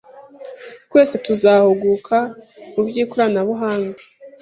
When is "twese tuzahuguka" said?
0.87-2.17